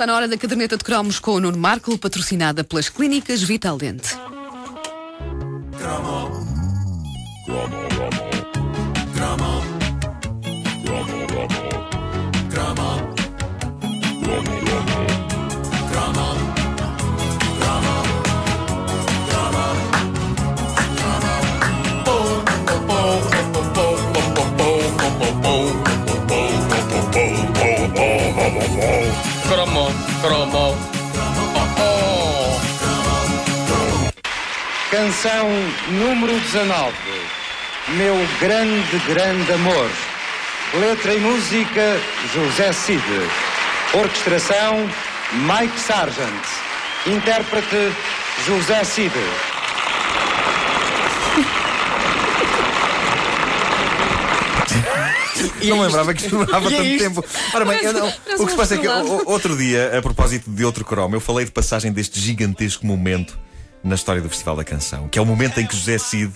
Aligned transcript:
Está 0.00 0.06
na 0.06 0.16
hora 0.16 0.26
da 0.26 0.38
caderneta 0.38 0.78
de 0.78 0.82
cromos 0.82 1.18
com 1.18 1.32
o 1.32 1.40
Nuno 1.40 1.58
Marco, 1.58 1.98
patrocinada 1.98 2.64
pelas 2.64 2.88
clínicas 2.88 3.42
Vital 3.42 3.76
Dente. 3.76 4.08
Cromo, 5.76 6.30
Canção 35.22 35.50
número 35.98 36.32
19. 36.40 36.94
Meu 37.88 38.16
grande, 38.40 38.98
grande 39.06 39.52
amor. 39.52 39.90
Letra 40.72 41.12
e 41.12 41.20
música 41.20 42.00
José 42.32 42.72
Cid. 42.72 43.02
Orquestração 43.92 44.88
Mike 45.32 45.78
Sargent. 45.78 46.42
Intérprete 47.06 47.92
José 48.46 48.82
Cid. 48.82 49.12
Não 55.64 55.76
me 55.76 55.82
lembrava 55.84 56.14
que 56.14 56.22
isto 56.22 56.30
demorava 56.38 56.64
E 56.70 56.74
é 56.74 56.76
tanto 56.78 56.88
isto? 56.88 57.04
tempo. 57.04 57.24
Ora 57.54 57.64
bem, 57.66 57.78
eu 57.82 57.92
não- 57.92 58.08
o 58.08 58.44
que 58.46 58.50
se 58.52 58.56
passa 58.56 58.74
é 58.74 58.78
que 58.78 58.88
outro 58.88 59.54
dia, 59.54 59.98
a 59.98 60.00
propósito 60.00 60.50
de 60.50 60.64
outro 60.64 60.82
cromo, 60.82 61.14
eu 61.16 61.20
falei 61.20 61.44
de 61.44 61.50
passagem 61.50 61.92
deste 61.92 62.18
gigantesco 62.18 62.86
momento 62.86 63.38
na 63.82 63.94
história 63.94 64.20
do 64.20 64.28
Festival 64.28 64.56
da 64.56 64.64
Canção, 64.64 65.08
que 65.08 65.18
é 65.18 65.22
o 65.22 65.26
momento 65.26 65.58
em 65.60 65.66
que 65.66 65.74
José 65.74 65.98
Cid, 65.98 66.32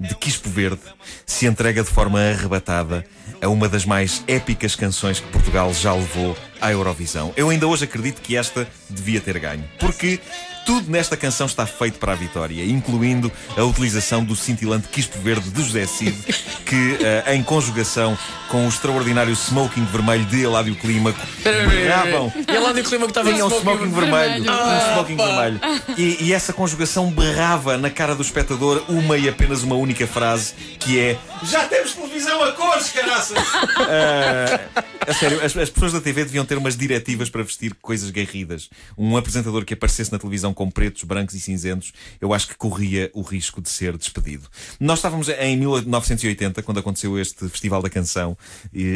de 0.00 0.14
Quispo 0.14 0.48
Verde, 0.48 0.82
se 1.26 1.46
entrega 1.46 1.82
de 1.82 1.90
forma 1.90 2.20
arrebatada 2.20 3.04
a 3.42 3.48
uma 3.48 3.68
das 3.68 3.84
mais 3.84 4.22
épicas 4.26 4.76
canções 4.76 5.20
que 5.20 5.28
Portugal 5.28 5.72
já 5.74 5.92
levou 5.92 6.36
à 6.60 6.70
Eurovisão. 6.70 7.32
Eu 7.36 7.50
ainda 7.50 7.66
hoje 7.66 7.84
acredito 7.84 8.20
que 8.20 8.36
esta 8.36 8.68
devia 8.88 9.20
ter 9.20 9.38
ganho, 9.38 9.64
porque 9.78 10.20
tudo 10.68 10.90
nesta 10.90 11.16
canção 11.16 11.46
está 11.46 11.64
feito 11.64 11.98
para 11.98 12.12
a 12.12 12.14
vitória, 12.14 12.62
incluindo 12.62 13.32
a 13.56 13.64
utilização 13.64 14.22
do 14.22 14.36
cintilante 14.36 14.86
Quispo 14.88 15.18
Verde 15.18 15.48
de 15.48 15.62
José 15.62 15.86
Cid, 15.86 16.14
que, 16.66 16.98
eh, 17.02 17.34
em 17.34 17.42
conjugação 17.42 18.18
com 18.50 18.66
o 18.66 18.68
extraordinário 18.68 19.34
smoking 19.34 19.86
vermelho 19.86 20.26
de 20.26 20.42
Eládio 20.42 20.74
Clímaco, 20.74 21.18
berravam. 21.42 22.30
E 22.46 22.54
é 22.54 22.60
lá 22.60 22.72
do 22.72 22.82
clima 22.82 23.06
que 23.06 23.12
estava 23.12 23.32
Tinha 23.32 23.46
um 23.46 23.48
smoking 23.48 23.86
smoking 23.86 23.94
vermelho. 23.94 24.44
Um 24.52 24.92
smoking 24.92 25.16
pá. 25.16 25.24
vermelho. 25.24 25.60
E, 25.96 26.24
e 26.24 26.32
essa 26.34 26.52
conjugação 26.52 27.10
berrava 27.10 27.78
na 27.78 27.88
cara 27.88 28.14
do 28.14 28.20
espectador 28.20 28.84
uma 28.90 29.16
e 29.16 29.26
apenas 29.26 29.62
uma 29.62 29.74
única 29.74 30.06
frase 30.06 30.52
que 30.78 30.98
é 30.98 31.18
Já 31.44 31.66
temos 31.66 31.94
televisão 32.18 32.42
a 32.42 32.52
cores, 32.52 32.90
caraças! 32.90 33.38
Ah, 33.78 34.82
a 35.06 35.14
sério, 35.14 35.44
as, 35.44 35.56
as 35.56 35.70
pessoas 35.70 35.92
da 35.92 36.00
TV 36.00 36.24
deviam 36.24 36.44
ter 36.44 36.58
umas 36.58 36.76
diretivas 36.76 37.30
para 37.30 37.42
vestir 37.42 37.74
coisas 37.80 38.10
garridas. 38.10 38.68
Um 38.96 39.16
apresentador 39.16 39.64
que 39.64 39.74
aparecesse 39.74 40.10
na 40.10 40.18
televisão 40.18 40.52
com 40.58 40.68
pretos, 40.68 41.04
brancos 41.04 41.36
e 41.36 41.40
cinzentos, 41.40 41.92
eu 42.20 42.34
acho 42.34 42.48
que 42.48 42.56
corria 42.56 43.08
o 43.14 43.22
risco 43.22 43.62
de 43.62 43.68
ser 43.68 43.96
despedido. 43.96 44.48
Nós 44.80 44.98
estávamos 44.98 45.28
em 45.28 45.56
1980, 45.56 46.64
quando 46.64 46.80
aconteceu 46.80 47.16
este 47.16 47.48
Festival 47.48 47.80
da 47.80 47.88
Canção, 47.88 48.36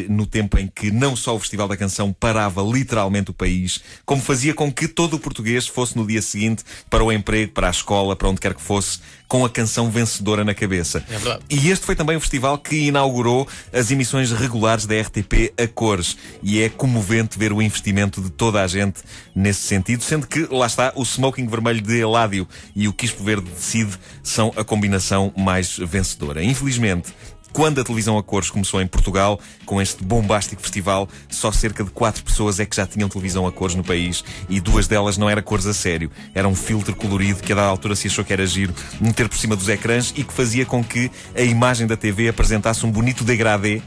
no 0.09 0.27
tempo 0.27 0.59
em 0.59 0.67
que 0.67 0.91
não 0.91 1.15
só 1.15 1.37
o 1.37 1.39
Festival 1.39 1.69
da 1.69 1.77
Canção 1.77 2.13
parava 2.13 2.63
literalmente 2.63 3.31
o 3.31 3.35
país, 3.35 3.81
como 4.05 4.21
fazia 4.21 4.53
com 4.53 4.73
que 4.73 4.89
todo 4.89 5.15
o 5.15 5.21
português 5.21 5.69
fosse 5.69 5.97
no 5.97 6.05
dia 6.05 6.21
seguinte 6.21 6.65
para 6.91 7.05
o 7.05 7.13
emprego, 7.13 7.53
para 7.53 7.69
a 7.69 7.71
escola, 7.71 8.17
para 8.17 8.29
onde 8.29 8.41
quer 8.41 8.55
que 8.55 8.61
fosse, 8.61 8.99
com 9.29 9.47
a 9.47 9.49
canção 9.49 9.91
vencedora 9.91 10.45
na 10.45 10.53
cabeça. 10.53 11.03
É 11.09 11.17
verdade. 11.17 11.45
E 11.49 11.71
este 11.71 11.87
foi 11.87 11.97
também 11.97 12.17
o 12.17 12.21
festival 12.21 12.59
que 12.59 12.89
inaugurou 12.89 13.49
as 13.73 13.91
emissões 13.91 14.31
regulares 14.31 14.85
da 14.85 15.01
RTP 15.01 15.55
a 15.57 15.67
cores. 15.67 16.19
E 16.43 16.61
é 16.61 16.69
comovente 16.69 17.39
ver 17.39 17.51
o 17.51 17.63
investimento 17.63 18.21
de 18.21 18.29
toda 18.29 18.61
a 18.63 18.67
gente 18.67 19.01
nesse 19.35 19.63
sentido, 19.63 20.03
sendo 20.03 20.27
que, 20.27 20.47
lá 20.51 20.67
está, 20.67 20.93
o 20.97 21.03
smoking 21.03 21.47
vermelho 21.53 21.81
de 21.81 21.99
Eládio 21.99 22.49
e 22.75 22.89
o 22.89 22.93
quispo 22.93 23.23
verde 23.23 23.51
de 23.51 23.61
Cid 23.61 23.93
são 24.23 24.53
a 24.57 24.65
combinação 24.65 25.33
mais 25.37 25.77
vencedora. 25.79 26.43
Infelizmente, 26.43 27.13
quando 27.53 27.81
a 27.81 27.85
televisão 27.85 28.17
a 28.17 28.23
cores 28.23 28.49
começou 28.49 28.81
em 28.81 28.87
Portugal, 28.87 29.39
com 29.67 29.81
este 29.81 30.03
bombástico 30.03 30.63
festival, 30.63 31.07
só 31.29 31.53
cerca 31.53 31.85
de 31.85 31.91
quatro 31.91 32.25
pessoas 32.25 32.59
é 32.59 32.65
que 32.65 32.75
já 32.75 32.87
tinham 32.87 33.11
televisão 33.11 33.47
a 33.47 33.53
cores 33.53 33.77
no 33.77 33.85
país 33.85 34.25
e 34.49 34.59
duas 34.59 34.89
delas 34.89 35.19
não 35.19 35.29
era 35.29 35.43
cores 35.43 35.67
a 35.67 35.75
sério. 35.75 36.11
Era 36.35 36.49
um 36.49 36.55
filtro 36.55 36.97
colorido 36.97 37.43
que 37.43 37.53
a 37.53 37.57
dada 37.57 37.69
altura 37.69 37.95
se 37.95 38.07
achou 38.07 38.25
que 38.25 38.33
era 38.33 38.47
giro 38.47 38.75
meter 38.99 39.29
por 39.29 39.37
cima 39.37 39.55
dos 39.55 39.69
ecrãs 39.69 40.15
e 40.17 40.25
que 40.25 40.33
fazia 40.33 40.65
com 40.65 40.83
que 40.83 41.11
a 41.35 41.43
imagem 41.43 41.87
da 41.87 41.97
TV 41.97 42.29
apresentasse 42.29 42.87
um 42.87 42.91
bonito 42.91 43.23
degradê 43.23 43.83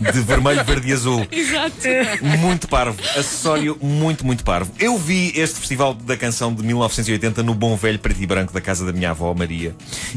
de 0.00 0.20
vermelho, 0.20 0.64
verde 0.64 0.88
e 0.88 0.92
azul. 0.92 1.26
Exato. 1.32 1.76
Muito 2.38 2.68
parvo. 2.68 2.98
Acessório 3.16 3.76
muito, 3.80 4.24
muito 4.24 4.44
parvo. 4.44 4.72
Eu 4.78 4.96
vi 4.96 5.32
este 5.34 5.58
Festival 5.58 5.94
da 5.94 6.16
Canção 6.16 6.54
de 6.54 6.62
1980 6.62 7.42
no 7.42 7.54
bom 7.54 7.76
velho 7.76 7.98
preto 7.98 8.22
e 8.22 8.26
branco 8.26 8.52
da 8.52 8.60
casa 8.60 8.84
da 8.86 8.92
minha 8.92 9.10
avó, 9.10 9.34
Maria, 9.34 9.74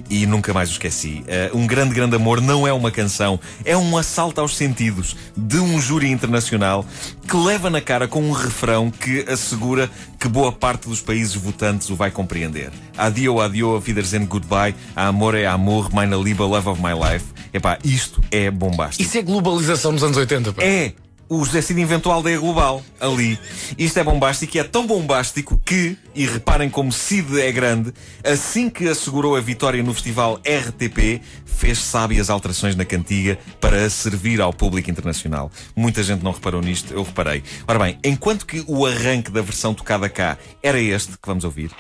e 0.10 0.26
nunca 0.26 0.54
mais 0.54 0.70
o 0.70 0.74
esqueci. 0.74 1.24
Eh, 1.28 1.52
um 1.54 1.66
grande, 1.66 1.94
grande 1.94 2.16
amor 2.16 2.42
não 2.42 2.68
é 2.68 2.74
uma 2.74 2.92
canção, 2.92 3.40
é 3.66 3.76
um 3.76 3.98
assalto 3.98 4.42
aos 4.42 4.56
sentidos 4.56 5.16
de 5.36 5.58
um 5.58 5.80
júri 5.80 6.10
internacional 6.10 6.86
que 7.28 7.36
leva 7.36 7.70
na 7.70 7.82
cara 7.82 8.08
com 8.08 8.22
um 8.22 8.32
refrão 8.32 8.92
que 8.92 9.26
assegura 9.30 9.90
que 10.20 10.28
boa 10.28 10.52
parte 10.52 10.88
dos 10.88 11.02
países 11.02 11.36
votantes 11.36 11.90
o 11.90 11.96
vai 11.96 12.12
compreender. 12.12 12.72
Adio, 12.98 13.40
adio, 13.40 13.76
auf 13.76 13.90
Wiedersehen, 13.90 14.26
goodbye, 14.26 14.76
amor 14.96 15.36
é 15.36 15.46
amor, 15.46 15.92
meine 15.94 16.16
Liebe, 16.16 16.44
love 16.44 16.70
of 16.70 16.82
my 16.82 16.94
life. 16.94 17.26
Epá, 17.54 17.78
isto 17.84 18.22
é 18.32 18.50
bombástico. 18.50 19.04
Isso 19.04 19.18
é 19.18 19.22
globalização 19.22 19.92
nos 19.92 20.04
anos 20.04 20.18
80, 20.18 20.54
pá. 20.54 20.64
É! 20.64 20.94
O 21.34 21.46
José 21.46 21.62
Cid 21.62 21.80
inventou 21.80 22.12
a 22.12 22.16
aldeia 22.16 22.38
global 22.38 22.84
ali. 23.00 23.40
Isto 23.78 24.00
é 24.00 24.04
bombástico 24.04 24.58
e 24.58 24.60
é 24.60 24.66
tão 24.66 24.86
bombástico 24.86 25.58
que, 25.66 25.98
e 26.14 26.26
reparem 26.26 26.70
como 26.70 26.92
Cid 26.92 27.40
é 27.40 27.50
grande, 27.54 27.94
assim 28.22 28.70
que 28.70 28.86
assegurou 28.90 29.38
a 29.38 29.40
vitória 29.40 29.82
no 29.82 29.94
festival 29.94 30.42
RTP, 30.46 31.22
fez 31.46 31.78
sábias 31.78 32.30
alterações 32.30 32.76
na 32.76 32.84
cantiga 32.84 33.40
para 33.62 33.86
a 33.86 33.90
servir 33.90 34.42
ao 34.42 34.52
público 34.52 34.92
internacional. 34.92 35.50
Muita 35.74 36.04
gente 36.04 36.22
não 36.22 36.34
reparou 36.34 36.60
nisto, 36.60 36.94
eu 36.94 37.02
reparei. 37.02 37.42
Ora 37.66 37.80
bem, 37.80 37.98
enquanto 38.04 38.46
que 38.46 38.62
o 38.68 38.86
arranque 38.86 39.32
da 39.32 39.42
versão 39.42 39.74
tocada 39.74 40.10
cá 40.10 40.38
era 40.62 40.82
este 40.82 41.14
que 41.14 41.26
vamos 41.26 41.46
ouvir, 41.46 41.72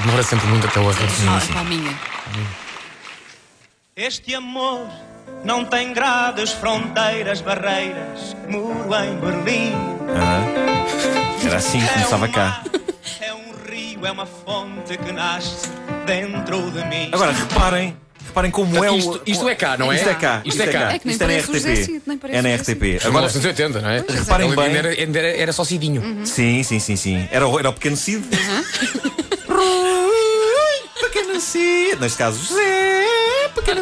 Demora 0.00 0.22
sempre 0.22 0.46
muito 0.46 0.66
até 0.66 0.80
o 0.80 0.88
arranque. 0.88 1.12
Ah, 1.28 1.52
palminha. 1.52 2.00
Este 3.94 4.34
amor 4.34 4.88
não 5.44 5.64
tem 5.64 5.92
grades, 5.92 6.52
fronteiras, 6.52 7.40
barreiras, 7.40 8.36
muro 8.48 8.94
em 8.94 9.16
Berlim. 9.16 9.72
ah, 10.16 11.44
era 11.44 11.56
assim 11.56 11.80
que 11.80 11.88
começava 11.92 12.26
um 12.26 12.32
cá. 12.32 12.62
é 13.20 13.32
um 13.34 13.52
rio, 13.70 14.06
é 14.06 14.12
uma 14.12 14.26
fonte 14.26 14.96
que 14.96 15.12
nasce 15.12 15.68
dentro 16.06 16.70
de 16.70 16.84
mim. 16.86 17.10
Agora 17.12 17.32
reparem, 17.32 17.96
reparem 18.26 18.50
como 18.50 18.84
é 18.84 18.90
o. 18.90 18.96
Isto, 18.96 19.22
isto 19.26 19.48
é 19.48 19.54
cá, 19.54 19.76
não 19.76 19.92
é? 19.92 19.96
Isto 19.96 20.08
é 20.08 20.14
cá, 20.14 20.42
Isto 20.44 20.62
é 20.62 20.66
cá. 20.68 20.92
É 20.94 20.98
que 20.98 21.06
nem 21.06 21.12
Isto 21.12 21.24
é 21.24 21.26
na 21.26 21.36
RTP. 21.38 22.02
É 22.30 22.42
na 22.42 22.54
RTP. 22.54 23.04
Agora, 23.04 23.26
Agora, 23.26 23.32
1980, 23.32 23.80
não 23.80 23.90
é? 23.90 24.04
Reparem 24.08 24.46
Ele 24.46 24.56
bem. 24.56 24.76
Era, 24.76 25.18
era, 25.18 25.28
era 25.36 25.52
só 25.52 25.64
Cidinho. 25.64 26.24
Sim, 26.24 26.62
sim, 26.62 26.78
sim, 26.78 26.96
sim. 26.96 27.28
Era 27.30 27.46
o, 27.48 27.58
era 27.58 27.68
o 27.70 27.72
pequeno 27.72 27.96
Cid. 27.96 28.22
Rui, 29.48 30.88
pequeno 31.00 31.40
Cid. 31.40 31.96
Neste 32.00 32.18
caso, 32.18 32.38
José, 32.44 32.91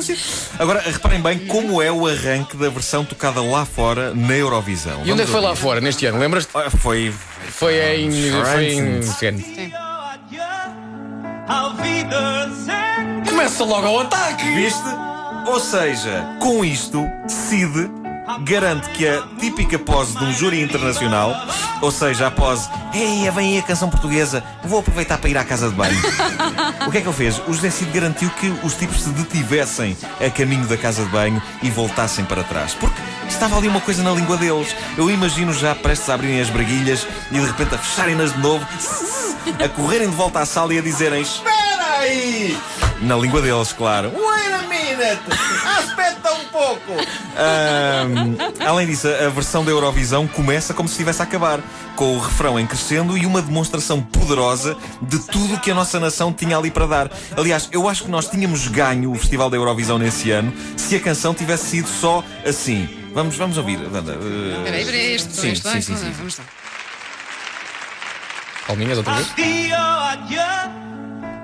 Cid. 0.03 0.21
Agora, 0.59 0.81
reparem 0.81 1.21
bem 1.21 1.39
como 1.47 1.81
é 1.83 1.91
o 1.91 2.07
arranque 2.07 2.57
da 2.57 2.69
versão 2.69 3.05
tocada 3.05 3.43
lá 3.43 3.65
fora 3.65 4.15
na 4.15 4.35
Eurovisão. 4.35 5.03
E 5.05 5.13
onde 5.13 5.23
é 5.23 5.25
que 5.25 5.31
foi 5.31 5.41
lá 5.41 5.55
fora 5.57 5.81
neste 5.81 6.07
ano? 6.07 6.19
Lembras-te? 6.19 6.51
Ah, 6.55 6.71
Foi. 6.71 7.13
Foi 7.51 7.75
em. 7.75 8.11
Foi 8.31 8.73
em. 8.73 9.01
Começa 13.29 13.65
logo 13.65 13.87
ao 13.87 14.01
ataque! 14.01 14.45
Viste? 14.55 14.83
Ou 15.47 15.59
seja, 15.59 16.25
com 16.41 16.65
isto, 16.65 17.05
Cid 17.27 18.00
garante 18.39 18.89
que 18.91 19.07
a 19.07 19.23
típica 19.39 19.79
pose 19.79 20.17
de 20.17 20.25
um 20.25 20.33
júri 20.33 20.61
internacional, 20.63 21.35
ou 21.81 21.91
seja, 21.91 22.27
a 22.27 22.31
pose, 22.31 22.69
ei, 22.93 23.31
vem 23.31 23.55
aí 23.55 23.59
a 23.59 23.63
canção 23.63 23.89
portuguesa, 23.89 24.43
vou 24.65 24.81
aproveitar 24.81 25.19
para 25.19 25.31
ir 25.31 25.39
à 25.39 25.45
casa 25.45 25.69
de 25.69 25.75
banho. 25.75 25.99
o 26.87 26.91
que 26.91 26.99
é 26.99 27.01
que 27.01 27.07
ele 27.07 27.17
fez? 27.17 27.39
O 27.47 27.53
José 27.53 27.71
Cid 27.71 27.91
garantiu 27.91 28.31
que 28.31 28.49
os 28.63 28.75
tipos 28.75 29.03
se 29.03 29.11
detivessem 29.11 29.97
a 30.25 30.31
caminho 30.31 30.67
da 30.67 30.77
casa 30.77 31.05
de 31.05 31.11
banho 31.11 31.43
e 31.63 31.71
voltassem 31.71 32.25
para 32.25 32.43
trás. 32.43 32.75
Porque 32.75 33.01
estava 33.29 33.57
ali 33.57 33.69
uma 33.69 33.81
coisa 33.81 34.03
na 34.03 34.13
língua 34.13 34.37
deles. 34.37 34.75
Eu 34.97 35.11
imagino 35.11 35.53
já 35.53 35.75
prestes 35.75 36.09
a 36.11 36.15
abrirem 36.15 36.41
as 36.41 36.51
braguilhas 36.51 37.07
e 37.31 37.35
de 37.39 37.47
repente 37.47 37.75
a 37.75 37.79
fecharem-nas 37.79 38.33
de 38.33 38.39
novo, 38.39 38.67
a 39.63 39.69
correrem 39.69 40.11
de 40.11 40.17
volta 40.17 40.41
à 40.41 40.47
sala 40.47 40.75
e 40.75 40.79
a 40.79 40.83
dizerem: 40.83 41.23
Espera 41.23 41.99
aí! 41.99 42.59
Na 43.01 43.17
língua 43.17 43.41
deles, 43.41 43.73
claro. 43.73 44.13
Wait 44.15 44.53
a 44.53 44.63
minute! 44.63 45.97
Um 46.51 46.59
pouco. 46.59 46.93
Ahm, 47.37 48.37
além 48.67 48.87
disso, 48.87 49.09
a 49.09 49.29
versão 49.29 49.65
da 49.65 49.71
Eurovisão 49.71 50.27
começa 50.27 50.75
como 50.75 50.89
se 50.89 50.95
estivesse 50.95 51.23
a 51.23 51.25
acabar, 51.25 51.61
com 51.97 52.17
o 52.17 52.19
refrão 52.19 52.59
em 52.59 52.67
crescendo 52.67 53.17
e 53.17 53.25
uma 53.25 53.41
demonstração 53.41 54.03
poderosa 54.03 54.77
de 55.01 55.19
tudo 55.19 55.55
o 55.55 55.61
que 55.61 55.71
a 55.71 55.75
nossa 55.75 56.01
nação 56.01 56.33
tinha 56.33 56.57
ali 56.57 56.71
para 56.71 56.87
dar. 56.87 57.11
Aliás, 57.37 57.69
eu 57.73 57.89
acho 57.89 58.05
que 58.05 58.11
nós 58.11 58.29
tínhamos 58.29 58.69
ganho 58.69 59.13
o 59.13 59.15
Festival 59.15 59.49
da 59.49 59.57
Eurovisão 59.57 59.99
nesse 59.99 60.31
ano 60.31 60.53
se 60.77 60.97
a 60.97 61.01
canção 61.01 61.35
tivesse 61.35 61.67
sido 61.67 61.89
só 61.89 62.25
assim. 62.45 62.89
Vamos, 63.13 63.37
vamos 63.37 63.59
ouvir, 63.59 63.79
Wanda. 63.93 64.13
Uh, 64.13 64.59
Espera 64.59 64.77
aí, 64.77 64.83
espera 64.83 64.97
aí, 64.97 65.15
este, 65.15 65.33
sim, 65.35 65.51
este, 65.51 65.69
sim, 65.69 65.81
sim, 65.81 65.97
sim. 65.97 66.11
vamos 66.17 66.39
lá. 66.39 66.45
Palminhas 68.67 68.99
outra 68.99 69.15
vez. 69.15 69.29
Adio, 69.37 70.43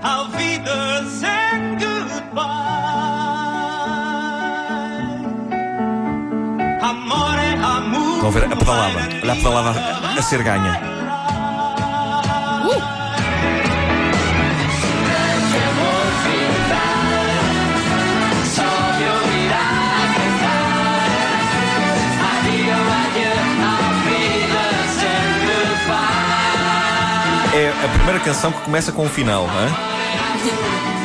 auf 0.03 0.37
Wiedersehen, 0.37 1.77
goodbye. 1.79 3.46
Estão 6.87 8.29
a 8.29 8.31
ver 8.31 8.45
a 8.45 8.57
pedalada. 8.57 9.09
Olha 9.21 9.33
a 9.33 9.37
pedalada 9.37 9.71
a, 10.17 10.23
ser 10.23 10.43
ganha. 10.45 10.81
É 27.53 27.85
a 27.85 27.89
primeira 27.89 28.21
canção 28.21 28.53
que 28.53 28.61
começa 28.61 28.93
com 28.93 29.07
um 29.07 29.09
final, 29.09 29.49
não 29.49 29.61
é? 29.61 30.87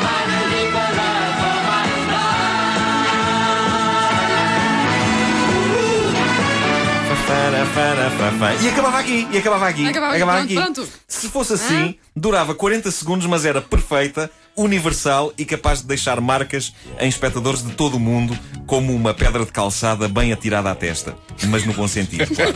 E 8.61 8.69
acabava 8.69 8.99
aqui, 8.99 9.27
e 9.31 9.37
acabava 9.37 9.67
aqui. 9.67 9.87
Acabava 9.87 10.39
aqui, 10.39 10.53
pronto, 10.55 10.73
pronto. 10.81 10.89
Se 11.07 11.29
fosse 11.29 11.53
assim, 11.53 11.95
durava 12.15 12.53
40 12.53 12.89
segundos, 12.91 13.25
mas 13.27 13.45
era 13.45 13.61
perfeita, 13.61 14.29
universal 14.55 15.33
e 15.37 15.45
capaz 15.45 15.81
de 15.81 15.87
deixar 15.87 16.19
marcas 16.21 16.73
em 16.99 17.07
espectadores 17.07 17.63
de 17.63 17.71
todo 17.73 17.95
o 17.95 17.99
mundo, 17.99 18.37
como 18.65 18.95
uma 18.95 19.13
pedra 19.13 19.45
de 19.45 19.51
calçada 19.51 20.07
bem 20.07 20.31
atirada 20.31 20.71
à 20.71 20.75
testa. 20.75 21.15
Mas 21.47 21.65
no 21.65 21.73
bom 21.73 21.87
sentido, 21.87 22.27
claro. 22.33 22.53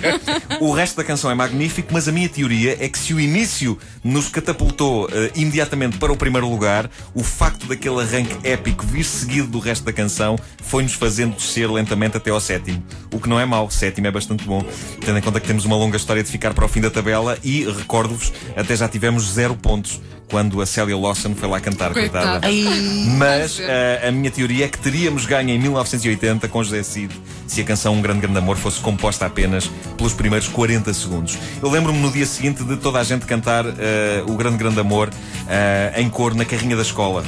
O 0.62 0.71
resto 0.71 0.95
da 0.97 1.03
canção 1.03 1.30
é 1.30 1.36
magnífico, 1.36 1.89
mas 1.92 2.07
a 2.07 2.12
minha 2.12 2.30
teoria 2.30 2.77
é 2.80 2.88
que 2.88 2.97
se 2.97 3.13
o 3.13 3.19
início 3.19 3.77
nos 4.03 4.30
catapultou 4.30 5.09
eh, 5.12 5.31
imediatamente 5.36 5.97
para 5.97 6.12
o 6.13 6.18
primeiro 6.18 6.50
lugar, 6.50 6.89
o 7.13 7.24
facto 7.24 7.68
daquele 7.68 8.01
arranque 8.01 8.36
épico 8.44 8.86
vir 8.86 9.03
seguido 9.03 9.48
do 9.48 9.59
resto 9.59 9.83
da 9.83 9.91
canção 9.91 10.38
foi-nos 10.63 10.94
fazendo 10.94 11.36
descer 11.36 11.69
lentamente 11.69 12.18
até 12.18 12.30
ao 12.30 12.39
sétimo. 12.39 12.83
O 13.12 13.19
que 13.19 13.27
não 13.27 13.39
é 13.39 13.45
mau, 13.45 13.69
sétimo 13.69 14.07
é 14.07 14.12
bastante 14.12 14.45
bom, 14.45 14.63
tendo 15.01 15.18
em 15.18 15.21
conta 15.21 15.39
que 15.39 15.48
temos 15.48 15.65
uma 15.65 15.75
longa 15.75 15.98
história 15.98 16.24
de 16.24 16.31
ficar 16.31 16.53
para 16.53 16.65
o 16.65 16.68
fim 16.68 16.81
da 16.81 16.89
tabela 16.89 17.38
e, 17.44 17.65
recordo-vos, 17.65 18.31
até 18.56 18.75
já 18.75 18.88
tivemos 18.88 19.33
zero 19.33 19.56
pontos 19.56 20.01
quando 20.30 20.62
a 20.62 20.66
Célia 20.66 20.98
Lawson 20.98 21.33
foi 21.36 21.48
lá 21.48 21.60
cantar, 21.60 21.94
Coitada. 21.94 22.48
coitada. 22.48 22.77
Mas 23.18 23.60
eh, 23.60 24.07
a 24.07 24.12
minha 24.12 24.31
teoria 24.31 24.66
é 24.66 24.68
que 24.68 24.77
teríamos 24.77 25.25
ganho 25.25 25.50
em 25.50 25.60
1980 25.60 26.48
com 26.48 26.63
José 26.63 26.83
Cid 26.83 27.13
se 27.48 27.62
a 27.62 27.63
canção 27.63 27.94
Um 27.94 28.01
Grande 28.01 28.22
Grande 28.22 28.38
Amor 28.38 28.57
fosse 28.57 28.80
composta 28.80 29.25
apenas 29.25 29.69
pelos 29.98 30.13
primeiros 30.13 30.48
40 30.48 30.94
segundos. 30.94 31.38
Eu 31.62 31.69
lembro-me 31.69 32.00
no 32.00 32.12
dia 32.12 32.25
seguinte 32.25 32.63
de 32.63 32.75
toda 32.77 33.00
a 33.00 33.04
gente 33.04 33.25
cantar 33.25 33.66
eh, 33.66 34.24
O 34.27 34.36
Grande 34.36 34.57
Grande 34.57 34.80
Amor 34.80 35.10
eh, 35.48 35.94
em 35.98 36.10
cor 36.10 36.33
na 36.33 36.45
carrinha 36.45 36.75
da 36.75 36.81
escola. 36.81 37.24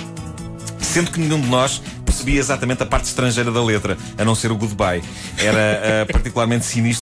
Sendo 0.80 1.12
que 1.12 1.20
nenhum 1.20 1.40
de 1.40 1.48
nós 1.48 1.82
percebia 2.06 2.40
exatamente 2.40 2.82
a 2.82 2.86
parte 2.86 3.06
estrangeira 3.06 3.52
da 3.52 3.64
letra, 3.64 3.98
a 4.18 4.26
não 4.26 4.34
ser 4.34 4.52
o 4.52 4.56
goodbye. 4.56 5.04
Era 5.38 5.60
eh, 5.60 6.06
particularmente 6.12 6.66
sinistro. 6.66 6.96